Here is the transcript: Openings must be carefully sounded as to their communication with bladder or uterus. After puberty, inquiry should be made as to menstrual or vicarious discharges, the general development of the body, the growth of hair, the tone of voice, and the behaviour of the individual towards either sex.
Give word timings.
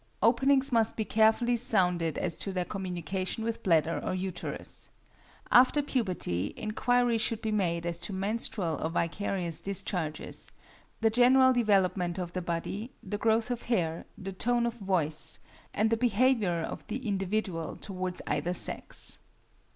Openings 0.23 0.71
must 0.71 0.97
be 0.97 1.05
carefully 1.05 1.55
sounded 1.55 2.17
as 2.17 2.35
to 2.39 2.51
their 2.51 2.65
communication 2.65 3.43
with 3.43 3.61
bladder 3.61 3.99
or 4.03 4.15
uterus. 4.15 4.89
After 5.51 5.83
puberty, 5.83 6.55
inquiry 6.57 7.19
should 7.19 7.39
be 7.39 7.51
made 7.51 7.85
as 7.85 7.99
to 7.99 8.11
menstrual 8.11 8.81
or 8.83 8.89
vicarious 8.89 9.61
discharges, 9.61 10.51
the 11.01 11.11
general 11.11 11.53
development 11.53 12.17
of 12.17 12.33
the 12.33 12.41
body, 12.41 12.89
the 13.03 13.19
growth 13.19 13.51
of 13.51 13.61
hair, 13.61 14.07
the 14.17 14.33
tone 14.33 14.65
of 14.65 14.73
voice, 14.73 15.39
and 15.71 15.91
the 15.91 15.97
behaviour 15.97 16.61
of 16.63 16.83
the 16.87 17.07
individual 17.07 17.75
towards 17.75 18.23
either 18.25 18.55
sex. 18.55 19.19